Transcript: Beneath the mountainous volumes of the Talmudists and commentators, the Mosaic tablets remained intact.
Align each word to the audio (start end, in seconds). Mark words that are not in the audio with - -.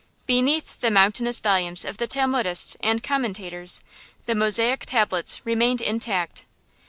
Beneath 0.25 0.81
the 0.81 0.89
mountainous 0.89 1.39
volumes 1.39 1.85
of 1.85 1.97
the 1.97 2.07
Talmudists 2.07 2.75
and 2.81 3.03
commentators, 3.03 3.81
the 4.25 4.33
Mosaic 4.33 4.83
tablets 4.87 5.41
remained 5.45 5.79
intact. 5.79 6.43